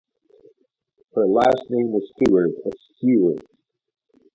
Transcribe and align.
Her 1.13 1.27
last 1.27 1.69
name 1.69 1.91
was 1.91 2.11
Stuart 2.15 2.53
or 2.65 2.71
Stewart. 2.97 3.45